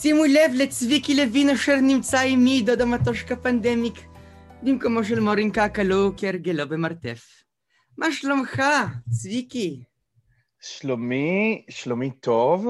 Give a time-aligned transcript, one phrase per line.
[0.00, 3.94] שימו לב לצביקי לוין אשר נמצא עימי, דוד המטושקה פנדמיק,
[4.62, 7.44] במקומו של מורינקה הכלוא כהרגלו במרתף.
[7.96, 8.62] מה שלומך,
[9.10, 9.82] צביקי?
[10.60, 12.66] שלומי, שלומי טוב,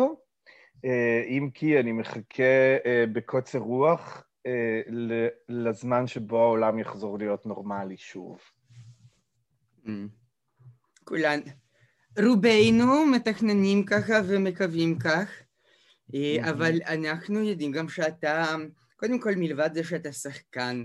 [0.85, 4.81] אה, אם כי אני מחכה אה, בקוצר רוח אה,
[5.49, 8.41] לזמן שבו העולם יחזור להיות נורמלי שוב.
[9.85, 9.89] Mm.
[11.05, 11.41] כולן,
[12.19, 15.48] רובנו מתכננים ככה ומקווים כך.
[16.15, 18.55] אה, אבל אנחנו יודעים גם שאתה,
[18.97, 20.85] קודם כל מלבד זה שאתה שחקן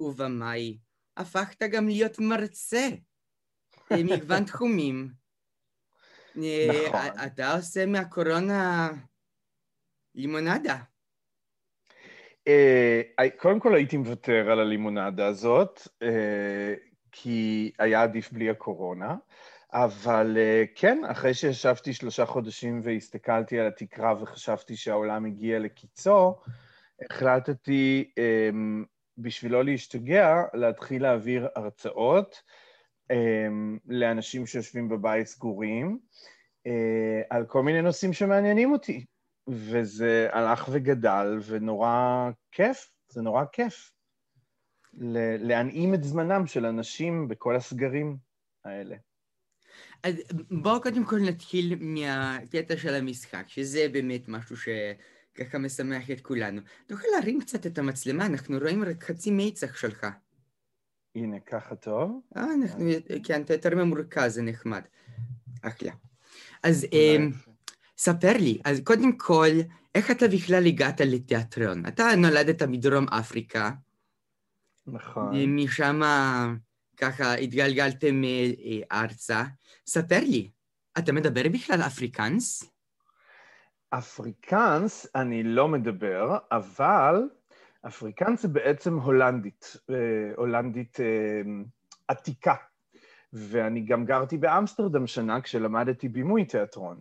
[0.00, 0.78] ובמאי,
[1.16, 2.88] הפכת גם להיות מרצה
[3.90, 5.08] במגוון תחומים.
[6.36, 7.24] אה, נכון.
[7.26, 8.90] אתה עושה מהקורונה
[10.14, 10.76] לימונדה.
[12.48, 13.02] אה,
[13.38, 15.80] קודם כל הייתי מוותר על הלימונדה הזאת,
[17.12, 19.14] כי היה עדיף בלי הקורונה.
[19.72, 26.34] אבל אה, כן, אחרי שישבתי שלושה חודשים והסתכלתי על התקרה וחשבתי שהעולם הגיע לקיצו,
[27.10, 28.84] החלטתי, אמ,
[29.18, 32.42] בשביל לא להשתגע, להתחיל להעביר הרצאות
[33.10, 35.98] אמ, לאנשים שיושבים בבית סגורים,
[36.66, 39.04] אה, על כל מיני נושאים שמעניינים אותי.
[39.48, 43.92] וזה הלך וגדל, ונורא כיף, זה נורא כיף.
[45.38, 48.16] להנעים את זמנם של אנשים בכל הסגרים
[48.64, 48.96] האלה.
[50.02, 50.14] אז
[50.50, 56.60] בואו קודם כל נתחיל מהקטע של המשחק, שזה באמת משהו שככה משמח את כולנו.
[56.86, 60.06] תוכל להרים קצת את המצלמה, אנחנו רואים רק חצי מיצח שלך.
[61.14, 62.20] הנה, ככה טוב.
[62.36, 62.90] אה, אנחנו,
[63.24, 64.82] כן, אתה יותר ממורכז, זה נחמד.
[65.62, 65.92] אחלה.
[66.62, 67.30] אז אמ,
[67.98, 69.48] ספר לי, אז קודם כל,
[69.94, 71.86] איך אתה בכלל הגעת לתיאטרון?
[71.86, 73.70] אתה נולדת מדרום אפריקה.
[74.86, 75.54] נכון.
[75.56, 76.00] משם
[77.02, 78.22] ככה התגלגלתם
[78.92, 79.42] ארצה.
[79.86, 80.50] ספר לי,
[80.98, 82.72] אתה מדבר בכלל אפריקאנס?
[83.90, 87.22] אפריקאנס אני לא מדבר, אבל
[87.86, 89.96] אפריקאנס זה בעצם הולנדית, אה,
[90.36, 91.42] הולנדית אה,
[92.08, 92.54] עתיקה.
[93.32, 97.00] ואני גם גרתי באמסטרדם שנה כשלמדתי בימוי תיאטרון,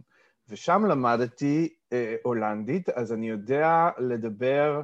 [0.50, 4.82] ושם למדתי אה, הולנדית, אז אני יודע לדבר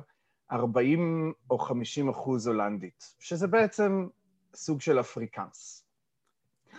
[0.52, 4.08] 40 או 50 אחוז הולנדית, שזה בעצם
[4.58, 5.84] סוג של אפריקאנס.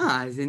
[0.00, 0.44] אה, זה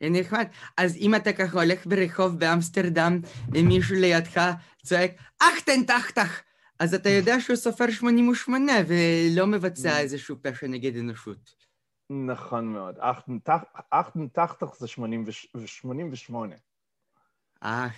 [0.00, 0.46] נחמד.
[0.76, 4.40] אז אם אתה ככה הולך ברחוב באמסטרדם ומישהו לידך
[4.84, 6.40] צועק, אכטן תחתך,
[6.78, 11.54] אז אתה יודע שהוא סופר 88 ולא מבצע איזשהו פשע נגד אנושות.
[12.10, 12.96] נכון מאוד.
[13.90, 16.54] אכטן תחתך זה 88.
[17.62, 17.88] אה.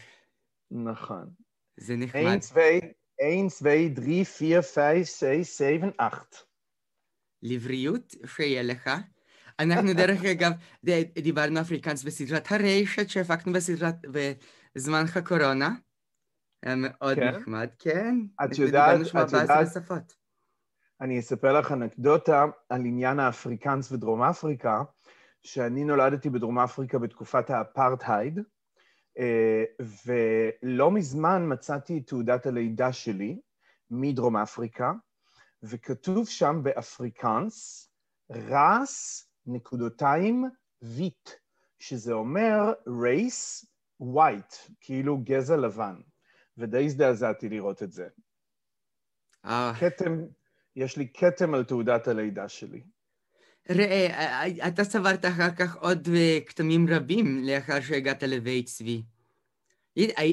[0.70, 1.30] נכון.
[1.76, 2.22] זה נחמד.
[2.22, 6.53] 1, 2, 3, 4, 5, 6, 7, 8.
[7.44, 8.90] לבריאות שיהיה לך.
[9.58, 10.52] אנחנו דרך אגב
[11.22, 13.94] דיברנו אפריקאנס בסדרת הרשת שהפקנו בסדרת,
[14.76, 15.70] בזמנך קורונה.
[16.62, 17.28] היה מאוד כן.
[17.28, 18.16] נחמד, כן.
[18.44, 20.12] את יודעת, את יודעת,
[21.00, 24.82] אני אספר לך אנקדוטה על עניין האפריקאנס ודרום אפריקה,
[25.42, 28.38] שאני נולדתי בדרום אפריקה בתקופת האפרטהייד,
[29.18, 29.64] אה,
[30.06, 33.40] ולא מזמן מצאתי את תעודת הלידה שלי
[33.90, 34.92] מדרום אפריקה,
[35.64, 37.88] וכתוב שם באפריקאנס,
[38.30, 40.44] ras נקודותיים
[40.82, 41.30] wit,
[41.78, 43.66] שזה אומר race
[44.00, 45.94] white, כאילו גזע לבן,
[46.58, 48.08] ודי הזדעזעתי לראות את זה.
[49.44, 49.72] אה.
[49.80, 50.18] כתם,
[50.76, 52.82] יש לי כתם על תעודת הלידה שלי.
[53.70, 56.08] ראה, אתה סברת אחר כך עוד
[56.46, 59.02] כתמים רבים לאחר שהגעת לבית צבי.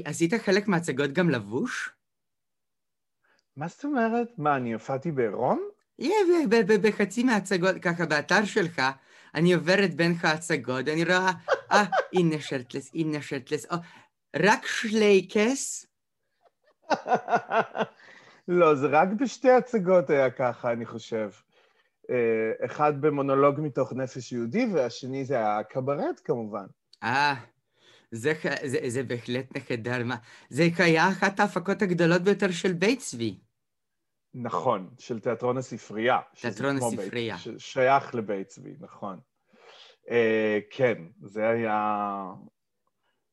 [0.06, 2.01] עשית חלק מהצגות גם לבוש?
[3.58, 4.28] מה זאת אומרת?
[4.38, 5.62] מה, אני הופעתי בעירום?
[6.82, 8.82] בחצי מההצגות, ככה באתר שלך,
[9.36, 11.32] אני עוברת בין ההצגות, אני רואה,
[11.72, 13.66] אה, הנה שרטלס, הנה שרטלס,
[14.36, 15.86] רק שלייקס?
[18.48, 21.30] לא, זה רק בשתי הצגות היה ככה, אני חושב.
[22.10, 26.66] אה, אחד במונולוג מתוך נפש יהודי, והשני זה הקברט כמובן.
[27.04, 27.36] אה,
[28.12, 28.34] זה,
[28.66, 30.04] זה, זה בהחלט נחדר.
[30.04, 30.16] מה,
[30.50, 33.40] זה היה אחת ההפקות הגדולות ביותר של בית צבי.
[34.34, 36.20] נכון, של תיאטרון הספרייה.
[36.42, 37.36] תיאטרון הספרייה.
[37.46, 39.20] בית, שייך לבית צבי, נכון.
[40.06, 40.12] Uh,
[40.70, 42.26] כן, זה היה...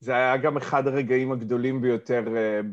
[0.01, 2.67] זה היה גם אחד הרגעים הגדולים ביותר uh,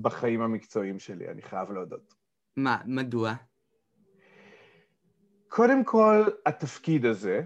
[0.00, 2.14] בחיים המקצועיים שלי, אני חייב להודות.
[2.56, 3.34] מה, מדוע?
[5.48, 7.42] קודם כל, התפקיד הזה,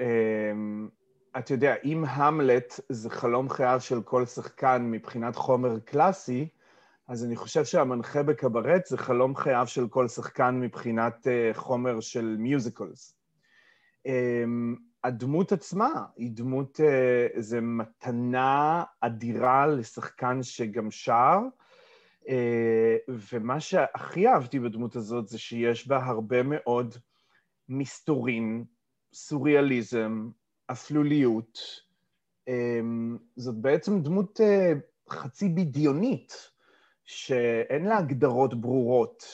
[0.00, 0.02] um,
[1.38, 6.48] אתה יודע, אם המלט זה חלום חייו של כל שחקן מבחינת חומר קלאסי,
[7.08, 12.36] אז אני חושב שהמנחה בקברט זה חלום חייו של כל שחקן מבחינת uh, חומר של
[12.38, 13.16] מיוזיקלס.
[14.08, 14.10] Um,
[15.04, 21.38] הדמות עצמה היא דמות, uh, זה מתנה אדירה לשחקן שגם שר,
[22.28, 22.96] אה,
[23.32, 26.94] ומה שהכי אהבתי בדמות הזאת זה שיש בה הרבה מאוד
[27.68, 28.64] מסתורין,
[29.12, 30.28] סוריאליזם,
[30.66, 31.58] אפלוליות.
[32.48, 34.72] אמ, זאת בעצם דמות אה,
[35.10, 36.50] חצי בדיונית,
[37.04, 39.24] שאין לה הגדרות ברורות,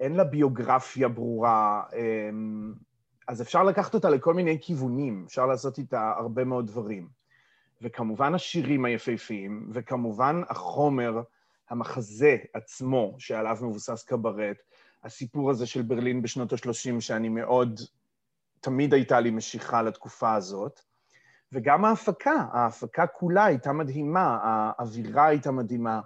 [0.00, 2.72] אין לה ביוגרפיה ברורה, אמ,
[3.28, 7.08] אז אפשר לקחת אותה לכל מיני כיוונים, אפשר לעשות איתה הרבה מאוד דברים.
[7.82, 11.22] וכמובן השירים היפהפיים, וכמובן החומר,
[11.70, 14.56] המחזה עצמו שעליו מבוסס קברט,
[15.04, 17.80] הסיפור הזה של ברלין בשנות ה-30, שאני מאוד,
[18.64, 20.80] תמיד הייתה לי משיכה לתקופה הזאת.
[21.52, 26.00] וגם ההפקה, ההפקה כולה הייתה מדהימה, האווירה הייתה מדהימה,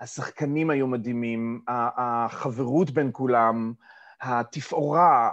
[0.00, 3.72] השחקנים היו מדהימים, החברות בין כולם,
[4.20, 5.30] התפאורה,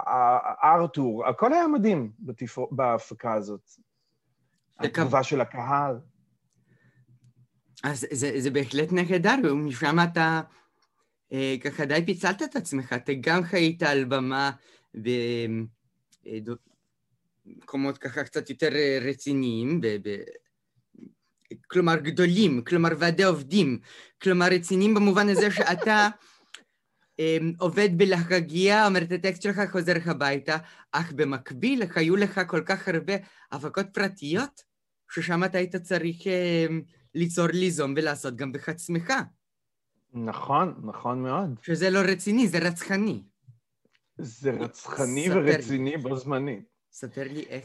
[0.62, 3.70] הארתור, הכל היה מדהים בתפאור, בהפקה הזאת.
[4.78, 6.00] התגובה של הקהל.
[7.84, 10.40] אז זה, זה בהחלט נהדר, ומשם אתה
[11.32, 14.50] אה, ככה די פיצלת את עצמך, אתה גם חיית על במה
[17.44, 18.68] במקומות ככה קצת יותר
[19.00, 20.22] רציניים, ב, ב,
[21.66, 23.78] כלומר גדולים, כלומר ועדי עובדים,
[24.22, 26.08] כלומר רציניים במובן הזה שאתה
[27.58, 30.56] עובד בלהגיע, אומר את הטקסט שלך, חוזר הביתה,
[30.92, 33.12] אך במקביל היו לך כל כך הרבה
[33.52, 34.62] הפקות פרטיות,
[35.10, 36.16] ששם אתה היית צריך
[37.14, 39.12] ליצור, ליזום ולעשות גם בעצמך.
[40.12, 41.58] נכון, נכון מאוד.
[41.62, 43.22] שזה לא רציני, זה רצחני.
[44.18, 46.71] זה רצחני ורציני בו זמנית.
[46.92, 47.64] ספר לי איך.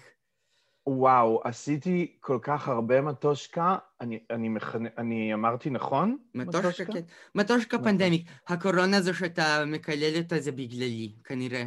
[0.88, 4.84] וואו, עשיתי כל כך הרבה מטושקה, אני, אני, מכנ...
[4.98, 6.18] אני אמרתי נכון?
[6.36, 7.02] מטושקה, כן.
[7.36, 8.28] מטושקה פנדמיק.
[8.48, 11.66] הקורונה הזו שאתה מקלל אותה זה בגללי, כנראה.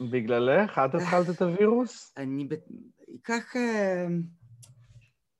[0.00, 0.78] בגללך?
[0.78, 2.14] את התחלת את הווירוס?
[2.16, 2.48] אני...
[3.24, 3.56] כך...
[3.56, 4.06] אה,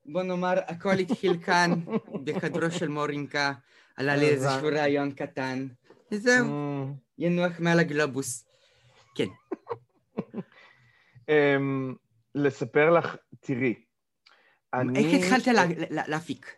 [0.06, 1.70] בוא נאמר, הכל התחיל כאן,
[2.24, 3.52] בחדרו של מורינקה,
[3.96, 5.66] עלה לי איזשהו רעיון קטן,
[6.12, 6.94] וזהו, mm.
[7.18, 8.48] ינוח מעל הגלובוס.
[9.14, 9.28] כן.
[11.28, 11.94] אמ,
[12.34, 13.74] לספר לך, תראי,
[14.74, 14.98] אני...
[14.98, 15.54] איך התחלת
[16.08, 16.56] להפיק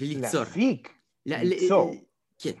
[0.00, 0.40] וליצור?
[0.40, 0.94] להפיק?
[1.26, 1.94] ליצור.
[2.38, 2.52] כן.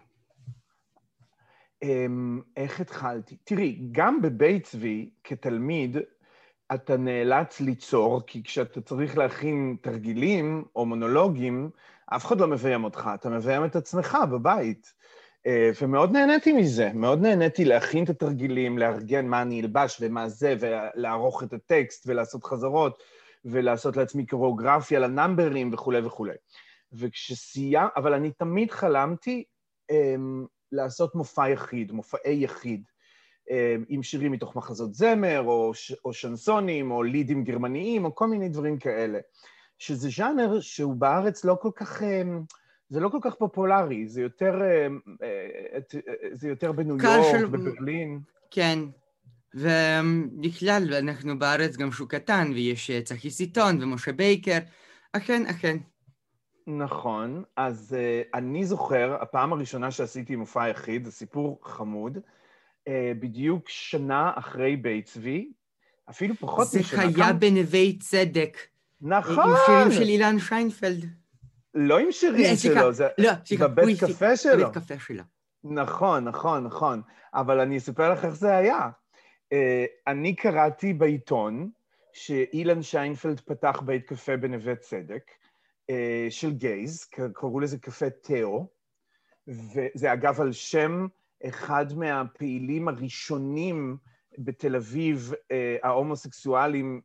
[1.82, 3.36] אמ, איך התחלתי?
[3.44, 5.96] תראי, גם בבית צבי, כתלמיד,
[6.74, 11.70] אתה נאלץ ליצור, כי כשאתה צריך להכין תרגילים או מונולוגים,
[12.06, 14.92] אף אחד לא מביים אותך, אתה מביים את עצמך בבית.
[15.46, 20.54] אה, ומאוד נהניתי מזה, מאוד נהניתי להכין את התרגילים, לארגן מה אני אלבש ומה זה,
[20.60, 23.02] ולערוך את הטקסט ולעשות חזרות,
[23.44, 26.34] ולעשות לעצמי קוריאוגרפיה לנאמברים וכולי וכולי.
[26.92, 29.44] וכשסיימת, אבל אני תמיד חלמתי
[29.92, 29.94] um,
[30.72, 32.82] לעשות מופע יחיד, מופעי יחיד,
[33.48, 33.52] um,
[33.88, 35.72] עם שירים מתוך מחזות זמר, או,
[36.04, 39.18] או שנסונים, או לידים גרמניים, או כל מיני דברים כאלה.
[39.78, 42.02] שזה ז'אנר שהוא בארץ לא כל כך...
[42.02, 42.58] Um,
[42.88, 44.86] זה לא כל כך פופולרי, זה יותר, אה,
[45.22, 45.78] אה,
[46.32, 47.46] זה יותר בניו יורק, של...
[47.46, 48.20] בברלין.
[48.50, 48.78] כן,
[49.54, 54.58] ובכלל, אנחנו בארץ גם שוק קטן, ויש אה, צחי סיטון ומשה בייקר,
[55.12, 55.76] אכן, אכן.
[56.66, 62.90] נכון, אז uh, אני זוכר, הפעם הראשונה שעשיתי מופע יחיד, זה סיפור חמוד, uh,
[63.20, 65.52] בדיוק שנה אחרי בית צבי,
[66.10, 67.10] אפילו פחות משנה.
[67.10, 67.32] זה היה.
[67.32, 68.58] בנווה צדק.
[69.00, 69.38] נכון.
[69.38, 71.17] עם שירים של אילן שיינפלד.
[71.78, 73.30] לא עם שירים שלו, זה לא,
[73.60, 74.70] בבית קפה שלו.
[74.70, 75.22] בבית קפה שלו.
[75.64, 77.02] נכון, נכון, נכון.
[77.34, 78.88] אבל אני אספר לך איך זה היה.
[79.52, 81.70] אה, אני קראתי בעיתון
[82.12, 85.30] שאילן שיינפלד פתח בית קפה בנווה צדק,
[85.90, 87.04] אה, של גייז,
[87.34, 88.66] קראו לזה קפה תאו,
[89.48, 91.06] וזה אגב על שם
[91.46, 93.96] אחד מהפעילים הראשונים
[94.38, 97.00] בתל אביב, אה, ההומוסקסואלים,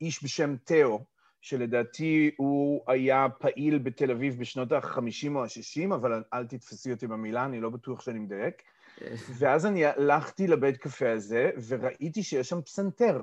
[0.00, 1.04] איש בשם תאו,
[1.48, 7.44] שלדעתי הוא היה פעיל בתל אביב בשנות ה-50 או ה-60, אבל אל תתפסי אותי במילה,
[7.44, 8.62] אני לא בטוח שאני מדייק.
[9.38, 13.22] ואז אני הלכתי לבית קפה הזה, וראיתי שיש שם פסנתר.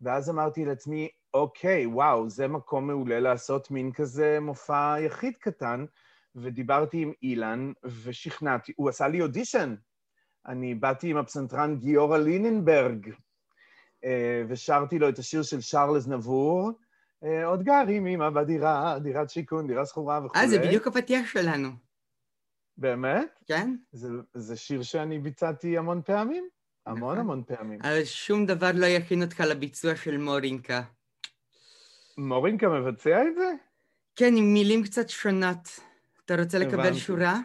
[0.00, 5.84] ואז אמרתי לעצמי, אוקיי, וואו, זה מקום מעולה לעשות מין כזה מופע יחיד קטן,
[6.36, 7.72] ודיברתי עם אילן,
[8.04, 9.74] ושכנעתי, הוא עשה לי אודישן.
[10.46, 13.10] אני באתי עם הפסנתרן גיורא ליננברג,
[14.04, 16.72] אה, ושרתי לו את השיר של שרלז נבור,
[17.24, 20.36] אה, עוד גרים אמא בדירה, דירת שיכון, דירה שכורה וכו'.
[20.36, 21.68] אה, זה בדיוק הפתיח שלנו.
[22.76, 23.38] באמת?
[23.46, 23.76] כן.
[23.92, 26.48] זה, זה שיר שאני ביצעתי המון פעמים?
[26.86, 27.18] המון נכון.
[27.18, 27.80] המון פעמים.
[27.82, 30.82] אבל שום דבר לא יכין אותך לביצוע של מורינקה.
[32.18, 33.52] מורינקה מבצע את זה?
[34.16, 35.80] כן, עם מילים קצת שונות.
[36.24, 36.98] אתה רוצה לקבל הבנתי.
[36.98, 37.40] שורה?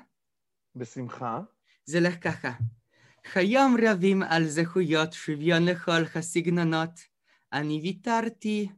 [0.75, 1.39] בשמחה.
[1.86, 2.51] זה הולך ככה.
[3.36, 7.00] היום רבים על זכויות שוויון לכל הסגנונות.
[7.53, 8.70] אני ויתרתי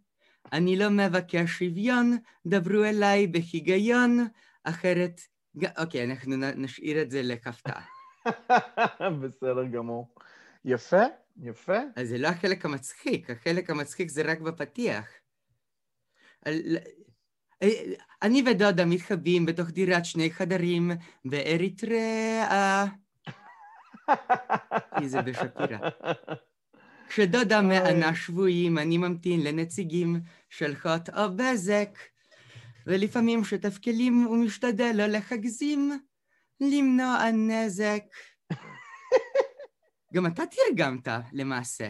[0.54, 4.28] אני לא מבקש שוויון, דברו אליי בהיגיון,
[4.64, 5.22] אחרת
[5.78, 7.86] אוקיי, אנחנו נשאיר את זה להפתעה.
[9.22, 10.16] בסדר גמור.
[10.66, 11.04] יפה,
[11.42, 11.78] יפה.
[11.96, 15.06] אז זה לא החלק המצחיק, החלק המצחיק זה רק בפתיח.
[16.48, 16.52] אה,
[18.22, 20.92] אני ודודה מתחבאים בתוך דירת שני חדרים
[21.26, 22.86] באריתריאה.
[25.00, 25.90] כי זה בשפירא.
[27.10, 30.20] כשדודה מענה שבויים, אני ממתין לנציגים
[30.50, 32.00] של חוט או בזק,
[32.88, 36.00] ולפעמים שטף כלים ומשתדל לא להגזים,
[36.62, 38.04] למנוע נזק.
[40.14, 41.90] גם אתה תרגמת, למעשה.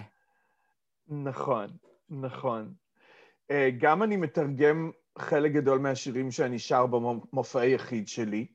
[1.08, 1.68] נכון,
[2.10, 2.74] נכון.
[3.52, 8.46] אה, גם אני מתרגם חלק גדול מהשירים שאני שר במופעי יחיד שלי,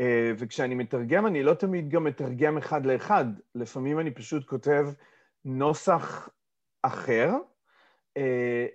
[0.00, 3.24] אה, וכשאני מתרגם, אני לא תמיד גם מתרגם אחד לאחד.
[3.54, 4.86] לפעמים אני פשוט כותב
[5.44, 6.28] נוסח
[6.82, 7.30] אחר,
[8.16, 8.66] אה,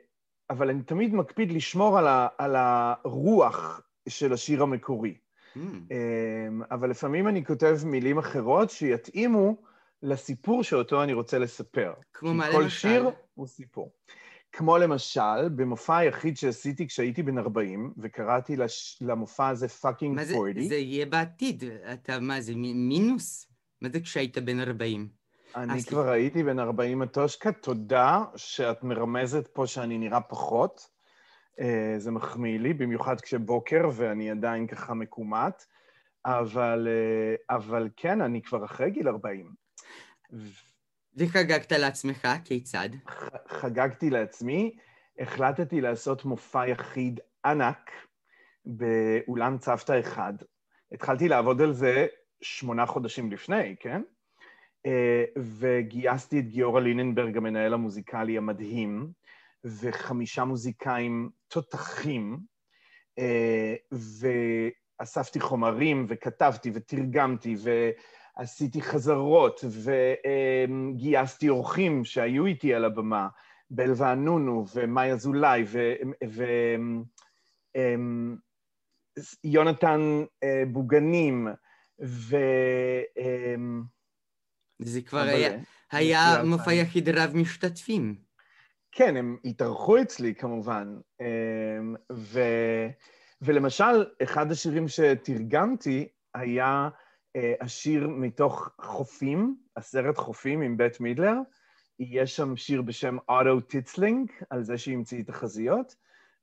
[0.49, 5.17] אבל אני תמיד מקפיד לשמור על, ה, על הרוח של השיר המקורי.
[5.55, 5.59] Mm.
[5.59, 9.61] אמ, אבל לפעמים אני כותב מילים אחרות שיתאימו
[10.03, 11.93] לסיפור שאותו אני רוצה לספר.
[12.13, 12.77] כמו מה כל למשל?
[12.77, 13.93] שיר הוא סיפור.
[14.51, 18.97] כמו למשל, במופע היחיד שעשיתי כשהייתי בן 40, וקראתי לש...
[19.01, 21.63] למופע הזה fucking מה זה, 40, זה יהיה בעתיד.
[21.93, 23.51] אתה, מה זה, מינוס?
[23.81, 25.18] מה זה כשהיית בן 40?
[25.55, 25.83] אני.
[25.83, 30.89] כבר הייתי בן 40 מטושקה, תודה שאת מרמזת פה שאני נראה פחות.
[31.59, 35.63] אה, זה מחמיא לי, במיוחד כשבוקר ואני עדיין ככה מקומט,
[36.25, 39.53] אבל, אה, אבל כן, אני כבר אחרי גיל 40.
[41.15, 42.89] וחגגת לעצמך, כיצד?
[43.47, 44.75] חגגתי לעצמי,
[45.19, 47.91] החלטתי לעשות מופע יחיד ענק
[48.65, 50.33] באולם צוותא אחד.
[50.91, 52.07] התחלתי לעבוד על זה
[52.41, 54.01] שמונה חודשים לפני, כן?
[54.85, 59.11] אה, וגייסתי את גיורא ליננברג, המנהל המוזיקלי המדהים,
[59.63, 62.39] וחמישה מוזיקאים תותחים,
[63.19, 63.75] אה,
[65.01, 67.55] ואספתי חומרים, וכתבתי, ותרגמתי,
[68.37, 69.61] ועשיתי חזרות,
[70.95, 73.27] וגייסתי אורחים שהיו איתי על הבמה,
[73.71, 75.65] בל וענונו, ומאי אזולאי,
[79.43, 81.47] ויונתן אה, בוגנים,
[82.01, 82.37] ו...
[84.79, 85.57] זה כבר אבל, היה,
[85.91, 86.73] היה מופע.
[86.73, 88.15] יחיד רב משתתפים.
[88.91, 90.97] כן, הם התארחו אצלי כמובן.
[91.21, 92.39] אמ, ו...
[93.41, 96.89] ולמשל, אחד השירים שתרגמתי היה
[97.35, 101.35] אה, השיר מתוך חופים, הסרט חופים עם בית מידלר.
[101.99, 105.95] יש שם שיר בשם אוטו טיצלינג, על זה שהמציא תחזיות,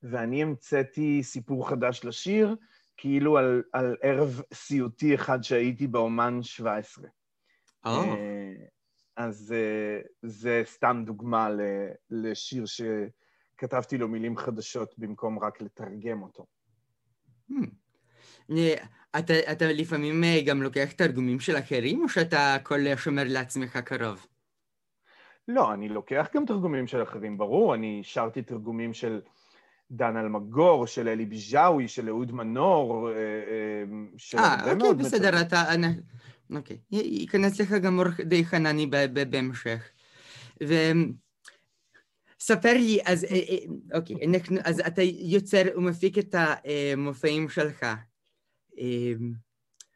[0.03, 2.55] ואני המצאתי סיפור חדש לשיר,
[2.97, 7.07] כאילו על, על ערב סיוטי אחד שהייתי באומן 17.
[7.85, 8.53] אה,
[9.15, 11.49] אז אה, זה סתם דוגמה
[12.09, 16.45] לשיר שכתבתי לו מילים חדשות במקום רק לתרגם אותו.
[17.51, 18.55] hmm.
[19.19, 24.27] אתה, אתה לפעמים גם לוקח תרגומים של אחרים, או שאתה הכל שומר לעצמך קרוב?
[25.47, 29.21] לא, אני לוקח גם תרגומים של אחרים, ברור, אני שרתי תרגומים של
[29.91, 33.83] דן אלמגור, של אלי ביג'אווי, של אהוד מנור, אה, אה,
[34.17, 35.63] של אה, הרבה אוקיי, מאוד בסדר, אתה...
[36.55, 36.77] אוקיי.
[36.91, 38.87] ייכנס לך גם אורך די חנני
[39.29, 39.89] בהמשך.
[40.63, 40.73] ו...
[42.39, 47.83] ספר לי, אז אה, אה, אוקיי, אנחנו, אז אתה יוצר ומפיק את המופעים שלך.
[47.83, 47.93] אה,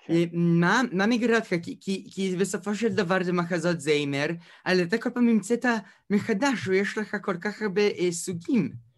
[0.06, 0.14] כן.
[0.14, 1.50] אה, מה, מה מגרה אותך?
[1.64, 4.28] כי, כי, כי בסופו של דבר זה מחזות זיימר,
[4.66, 5.66] אבל אתה כל פעם המצאת
[6.10, 8.91] מחדש, ויש לך כל כך הרבה אה, סוגים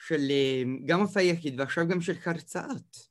[0.00, 3.08] של אה, גם מופע יחיד ועכשיו גם של הרצאות.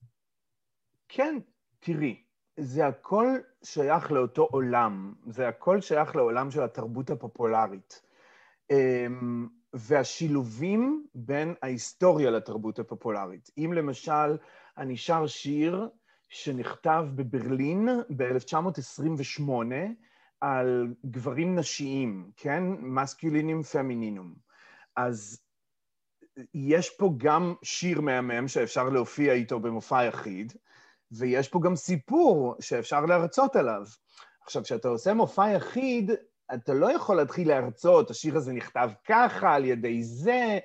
[1.07, 1.39] כן,
[1.79, 2.23] תראי,
[2.59, 8.01] זה הכל שייך לאותו עולם, זה הכל שייך לעולם של התרבות הפופולרית.
[8.71, 13.49] אמ, והשילובים בין ההיסטוריה לתרבות הפופולרית.
[13.57, 14.37] אם למשל,
[14.77, 15.89] אני שר שיר
[16.29, 19.51] שנכתב בברלין ב-1928
[20.41, 22.63] על גברים נשיים, כן?
[22.79, 24.33] מסקילינים פמינינום.
[24.95, 25.41] אז
[26.53, 30.53] יש פה גם שיר מהמם שאפשר להופיע איתו במופע יחיד,
[31.11, 33.83] ויש פה גם סיפור שאפשר להרצות עליו.
[34.43, 36.11] עכשיו, כשאתה עושה מופע יחיד,
[36.53, 40.59] אתה לא יכול להתחיל להרצות, השיר הזה נכתב ככה, על ידי זה.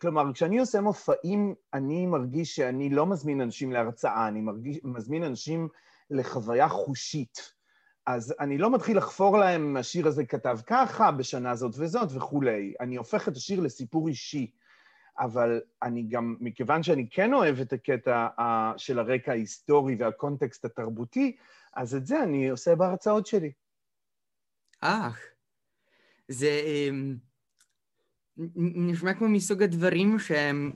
[0.00, 5.68] כלומר, כשאני עושה מופעים, אני מרגיש שאני לא מזמין אנשים להרצאה, אני מרגיש, מזמין אנשים
[6.10, 7.52] לחוויה חושית.
[8.06, 12.74] אז אני לא מתחיל לחפור להם, השיר הזה כתב ככה, בשנה זאת וזאת וכולי.
[12.80, 14.50] אני הופך את השיר לסיפור אישי.
[15.18, 18.42] אבל אני גם, מכיוון שאני כן אוהב את הקטע uh,
[18.76, 21.36] של הרקע ההיסטורי והקונטקסט התרבותי,
[21.74, 23.52] אז את זה אני עושה בהרצאות שלי.
[24.80, 25.20] אך,
[26.28, 27.16] זה אמ,
[28.56, 30.72] נשמע כמו מסוג הדברים שהם...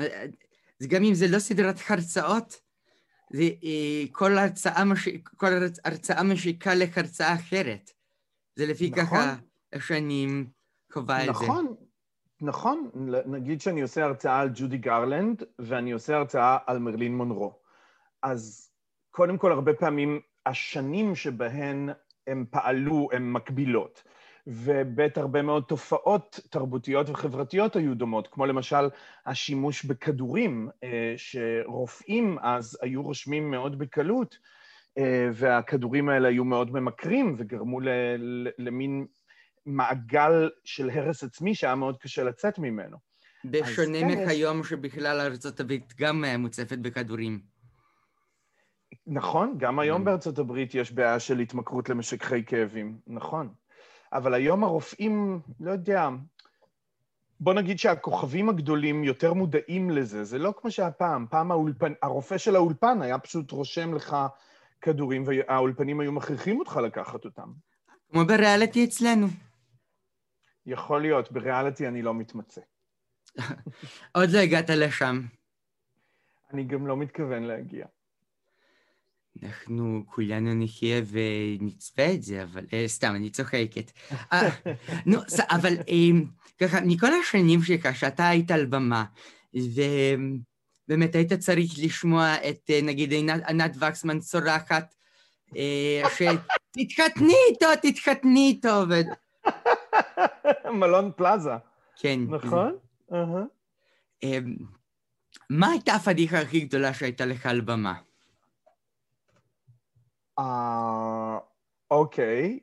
[0.00, 0.26] אה,
[0.78, 2.60] זה גם אם זה לא סדרת הרצאות,
[3.32, 5.08] זה אה, כל הרצאה, מש...
[5.36, 5.46] כל
[5.84, 7.90] הרצאה משיקה להרצאה אחרת.
[8.56, 9.04] זה לפי נכון.
[9.06, 9.36] ככה
[9.72, 10.26] איך שאני
[10.92, 11.30] קובע את זה.
[11.30, 11.74] נכון,
[12.40, 12.90] נכון.
[13.26, 17.58] נגיד שאני עושה הרצאה על ג'ודי גרלנד, ואני עושה הרצאה על מרלין מונרו.
[18.22, 18.70] אז
[19.10, 21.88] קודם כל, הרבה פעמים השנים שבהן
[22.26, 24.02] הם פעלו הן מקבילות.
[24.46, 28.88] וב' הרבה מאוד תופעות תרבותיות וחברתיות היו דומות, כמו למשל
[29.26, 34.38] השימוש בכדורים, אה, שרופאים אז היו רושמים מאוד בקלות,
[34.98, 37.80] אה, והכדורים האלה היו מאוד ממכרים וגרמו
[38.58, 39.06] למין
[39.66, 42.96] מעגל של הרס עצמי שהיה מאוד קשה לצאת ממנו.
[43.44, 47.40] בשונה כן, מכיום שבכלל ארצות הברית גם מוצפת בכדורים.
[49.06, 50.04] נכון, גם היום mm.
[50.04, 53.48] בארצות הברית יש בעיה של התמכרות למשככי כאבים, נכון.
[54.12, 56.08] אבל היום הרופאים, לא יודע,
[57.40, 61.26] בוא נגיד שהכוכבים הגדולים יותר מודעים לזה, זה לא כמו שהיה פעם.
[61.30, 64.16] פעם האולפן, הרופא של האולפן היה פשוט רושם לך
[64.80, 67.48] כדורים, והאולפנים היו מכריחים אותך לקחת אותם.
[68.12, 69.26] כמו בריאליטי אצלנו.
[70.66, 72.60] יכול להיות, בריאליטי אני לא מתמצא.
[74.16, 75.20] עוד לא הגעת לשם.
[76.52, 77.86] אני גם לא מתכוון להגיע.
[79.42, 83.92] אנחנו כולנו נחיה ונצפה את זה, אבל אה, סתם, אני צוחקת.
[84.32, 84.48] אה,
[85.06, 85.18] נו,
[85.50, 86.20] אבל אה,
[86.60, 89.04] ככה, מכל השנים שלך, שאתה היית על במה,
[89.54, 93.12] ובאמת היית צריך לשמוע את, נגיד,
[93.48, 94.94] ענת וקסמן צורחת,
[96.14, 98.82] שתתחתני איתו, תתחתני איתו.
[98.90, 98.94] ו...
[100.80, 101.50] מלון פלאזה.
[101.96, 102.20] כן.
[102.28, 102.76] נכון?
[105.50, 107.94] מה הייתה הפדיחה הכי גדולה שהייתה לך על במה?
[110.38, 111.38] אה,
[111.90, 112.58] אוקיי.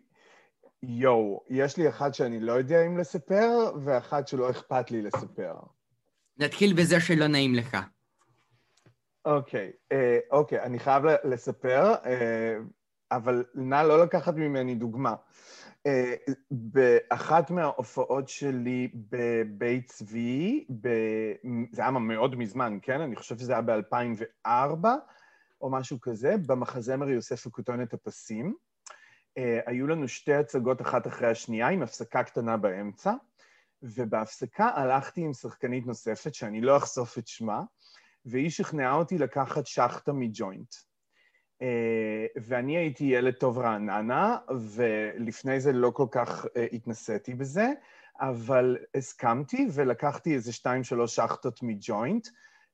[0.84, 5.56] יואו, יש לי אחת שאני לא יודע אם לספר, ואחת שלא אכפת לי לספר.
[6.38, 7.78] נתחיל בזה שלא נעים לך.
[9.26, 12.58] אוקיי, אה, אוקיי, אני חייב לספר, אה,
[13.12, 15.16] אבל נא לא לקחת ממני דוגמה.
[15.88, 16.16] אה,
[16.52, 20.90] באחת מההופעות שלי בבית צבי, ב...
[21.72, 23.02] זה היה מאוד מזמן, כן?
[23.02, 24.88] אני חושב שזה היה ב-2004,
[25.62, 28.56] או משהו כזה, במחזמר יוסף וכותונת הפסים.
[29.40, 33.14] Uh, היו לנו שתי הצגות אחת אחרי השנייה, עם הפסקה קטנה באמצע,
[33.82, 37.62] ובהפסקה הלכתי עם שחקנית נוספת, שאני לא אחשוף את שמה,
[38.26, 40.76] והיא שכנעה אותי לקחת שחטה מג'וינט.
[41.60, 44.38] Uh, ואני הייתי ילד טוב רעננה,
[44.76, 47.72] ולפני זה לא כל כך uh, התנסיתי בזה,
[48.20, 52.28] אבל הסכמתי ולקחתי איזה שתיים, שלוש שחטות מג'וינט,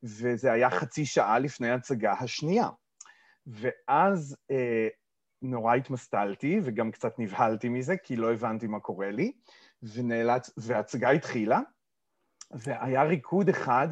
[0.04, 2.69] וזה היה חצי שעה לפני ההצגה השנייה.
[3.48, 4.88] ואז אה,
[5.41, 9.32] נורא התמסטלתי, וגם קצת נבהלתי מזה, כי לא הבנתי מה קורה לי,
[9.84, 11.60] ונאלץ, וההצגה התחילה,
[12.52, 13.88] והיה ריקוד אחד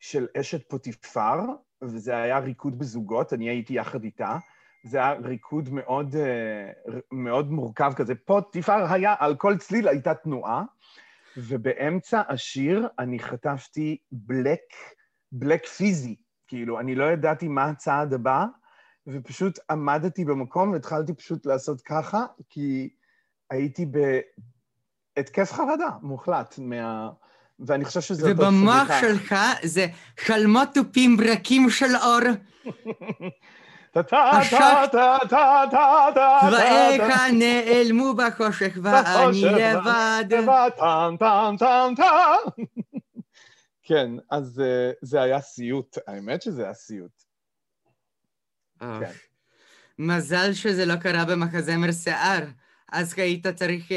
[0.00, 1.40] של אשת פוטיפר,
[1.82, 4.36] וזה היה ריקוד בזוגות, אני הייתי יחד איתה.
[4.84, 6.70] זה היה ריקוד מאוד, אה,
[7.12, 8.14] מאוד מורכב כזה.
[8.14, 10.64] פוטיפר היה, על כל צליל הייתה תנועה,
[11.36, 14.60] ובאמצע השיר אני חטפתי בלק
[15.32, 16.16] בלק פיזי,
[16.46, 18.44] כאילו, אני לא ידעתי מה הצעד הבא,
[19.06, 22.88] ופשוט עמדתי במקום והתחלתי פשוט לעשות ככה, כי
[23.50, 23.86] הייתי
[25.16, 27.10] בהתקף חרדה מוחלט מה...
[27.60, 28.32] ואני חושב שזה...
[28.32, 29.86] ובמוח שלך זה
[30.20, 32.20] חלמות תופים ברקים של אור.
[36.40, 40.24] צבאיך נעלמו בחושך ואני לבד.
[43.84, 44.62] כן, אז uh,
[45.02, 47.22] זה היה סיוט, האמת שזה היה סיוט.
[48.80, 49.10] כן.
[49.98, 52.44] מזל שזה לא קרה במחזמר שיער,
[52.92, 53.92] אז היית צריך uh,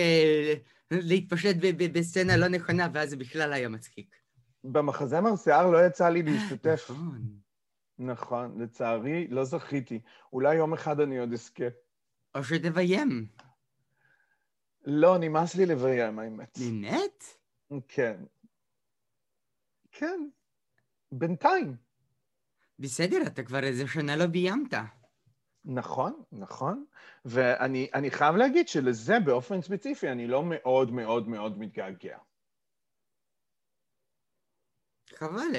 [0.91, 1.55] להתפשט
[1.93, 4.15] בסצנה לא נכונה, ואז זה בכלל היה מצחיק.
[4.63, 6.89] במחזמר שיער לא יצא לי להשתתף.
[6.89, 7.39] נכון.
[7.99, 10.01] נכון, לצערי לא זכיתי.
[10.33, 11.65] אולי יום אחד אני עוד אזכה.
[12.35, 13.27] או שתביים.
[14.85, 16.57] לא, נמאס לי לביים, האמת.
[16.59, 17.23] באמת?
[17.87, 18.23] כן.
[19.91, 20.29] כן,
[21.11, 21.75] בינתיים.
[22.79, 24.73] בסדר, אתה כבר איזה שנה לא ביימת.
[25.65, 26.85] נכון, נכון.
[27.25, 32.17] ואני חייב להגיד שלזה באופן ספציפי אני לא מאוד מאוד מאוד מתגעגע.
[35.15, 35.55] חבל,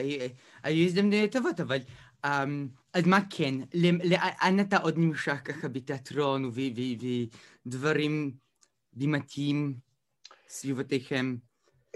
[0.63, 1.79] היו הזדמנויות טובות, אבל
[2.27, 2.29] um,
[2.95, 3.55] אז מה כן?
[4.05, 6.51] לאן אתה עוד נמשך ככה בתיאטרון
[7.67, 8.37] ודברים
[8.93, 9.79] בימתיים
[10.49, 11.37] סביבותיכם?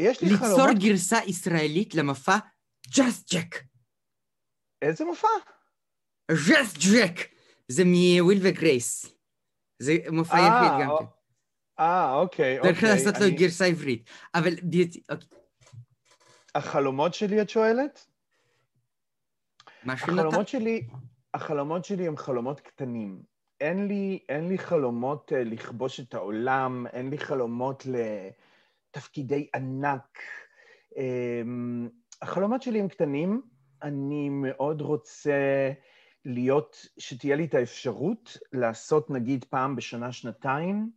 [0.01, 0.59] יש לי חלומות...
[0.59, 2.37] ליצור גרסה ישראלית למופע
[2.97, 3.57] ג'אסט ג'ק.
[4.83, 5.29] איזה מופע?
[6.49, 7.40] ג'אסט ג'ק.
[7.71, 9.17] זה מוויל וגרייס.
[9.79, 11.05] זה מופע אה, יחיד גם כן.
[11.81, 12.73] אה, אוקיי, אוקיי.
[12.73, 14.11] צריך לעשות לו גרסה עברית.
[14.35, 14.53] אבל...
[14.53, 15.21] אוקיי.
[16.55, 18.07] החלומות שלי, את שואלת?
[19.87, 20.87] החלומות שלי,
[21.35, 23.23] החלומות שלי הם חלומות קטנים.
[23.61, 27.87] אין לי, אין לי חלומות אה, לכבוש את העולם, אין לי חלומות
[28.95, 30.19] לתפקידי ענק.
[30.97, 31.89] אמ,
[32.23, 33.43] החלומות שלי הם קטנים,
[33.83, 35.71] אני מאוד רוצה
[36.25, 40.91] להיות, שתהיה לי את האפשרות לעשות נגיד פעם בשנה, שנתיים,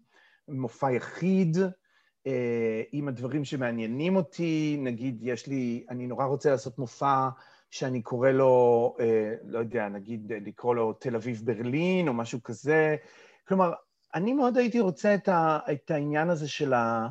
[0.47, 1.57] מופע יחיד,
[2.27, 7.29] אה, עם הדברים שמעניינים אותי, נגיד יש לי, אני נורא רוצה לעשות מופע
[7.69, 12.95] שאני קורא לו, אה, לא יודע, נגיד לקרוא לו תל אביב-ברלין או משהו כזה.
[13.47, 13.73] כלומר,
[14.15, 17.07] אני מאוד הייתי רוצה את, ה, את העניין הזה של ה...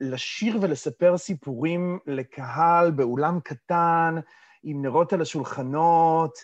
[0.00, 4.14] לשיר ולספר סיפורים לקהל באולם קטן,
[4.62, 6.38] עם נרות על השולחנות,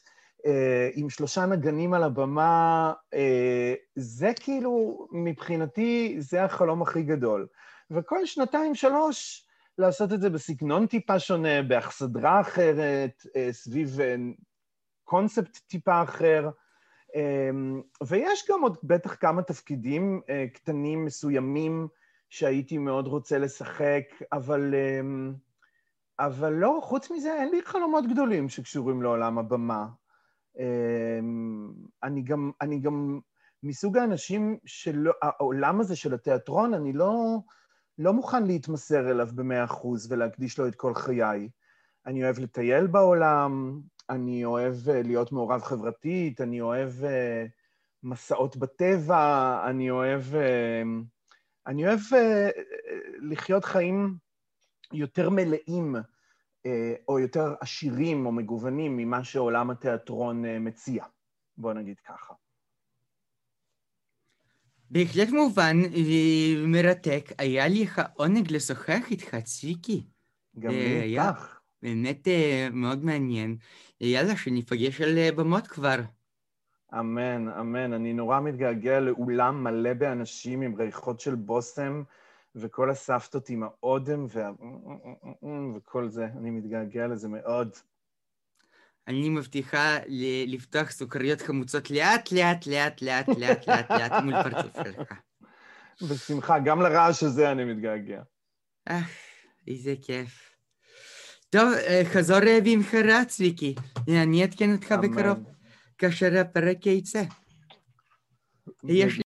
[0.95, 7.47] עם שלושה נגנים על הבמה, אה, זה כאילו, מבחינתי, זה החלום הכי גדול.
[7.91, 9.47] וכל שנתיים, שלוש,
[9.79, 13.99] לעשות את זה בסגנון טיפה שונה, באכסדרה אחרת, אה, סביב
[15.05, 16.51] קונספט טיפה אחר.
[18.07, 20.21] ויש גם עוד בטח כמה תפקידים
[20.53, 21.89] קטנים מסוימים
[22.31, 24.75] שהייתי מאוד רוצה לשחק, אבל,
[26.19, 29.87] אבל לא, חוץ מזה אין לי חלומות גדולים שקשורים לעולם הבמה.
[30.59, 33.21] אמ, אני גם, אני גם
[33.63, 37.39] מסוג האנשים שלא, העולם הזה של התיאטרון, אני לא,
[37.99, 41.49] לא מוכן להתמסר אליו במאה אחוז ולהקדיש לו את כל חיי.
[42.07, 47.47] אני אוהב לטייל בעולם, אני אוהב אה, להיות מעורב חברתית, אני אוהב אה,
[48.03, 50.83] מסעות בטבע, אני אוהב, אה,
[51.67, 52.01] אני אוהב
[53.31, 54.17] לחיות חיים
[54.93, 55.97] יותר מלאים
[57.09, 61.05] או יותר עשירים או מגוונים ממה שעולם התיאטרון אה, מציע.
[61.57, 62.35] בוא נגיד ככה.
[64.91, 65.77] בהחלט מובן
[66.65, 67.33] ומרתק.
[67.39, 70.07] היה לי העונג לשוחח איתך, צביקי.
[70.59, 71.59] גם לי איתך.
[71.83, 72.29] באמת
[72.73, 73.57] מאוד מעניין.
[74.01, 75.97] יאללה, שניפגש על במות כבר.
[76.99, 77.93] אמן, אמן.
[77.93, 82.03] אני נורא מתגעגע לאולם מלא באנשים עם ריחות של בושם.
[82.57, 84.51] וכל הסבתות עם האודם וה...
[85.77, 87.71] וכל זה, אני מתגעגע לזה מאוד.
[89.09, 89.99] אני מבטיחה
[90.47, 95.13] לפתוח סוכריות חמוצות לאט, לאט, לאט, לאט, לאט, לאט, לאט, מול פרצוף שלך.
[96.11, 98.23] בשמחה, גם לרעש הזה אני מתגעגע.
[98.91, 99.01] אה,
[99.69, 100.57] איזה כיף.
[101.51, 101.73] טוב,
[102.05, 103.75] חזור במחרה, צביקי.
[104.09, 105.39] אני אעדכן אותך בקרוב,
[105.99, 107.23] כאשר הפרק יצא.
[108.85, 109.21] יש